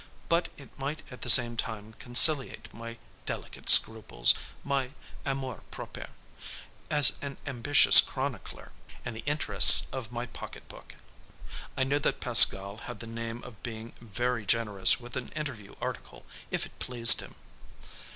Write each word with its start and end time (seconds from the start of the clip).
But 0.29 0.49
it 0.57 0.79
might 0.79 1.03
at 1.11 1.21
the 1.21 1.29
same 1.29 1.55
time 1.55 1.93
conciliate 1.93 2.73
my 2.73 2.97
delicate 3.27 3.69
scruples, 3.69 4.33
my 4.63 4.89
"amour 5.27 5.61
propre" 5.69 6.09
as 6.89 7.19
an 7.21 7.37
ambitious 7.45 8.01
chronicler, 8.01 8.71
and 9.05 9.15
the 9.15 9.23
interests 9.27 9.85
of 9.91 10.11
my 10.11 10.25
pocket 10.25 10.67
book. 10.67 10.95
I 11.77 11.83
knew 11.83 11.99
that 11.99 12.19
Pascal 12.19 12.77
had 12.77 12.99
the 12.99 13.05
name 13.05 13.43
of 13.43 13.61
being 13.61 13.93
very 14.01 14.43
generous 14.43 14.99
with 14.99 15.15
an 15.15 15.27
interview 15.33 15.75
article 15.79 16.25
if 16.49 16.65
it 16.65 16.79
pleased 16.79 17.21
him. 17.21 17.35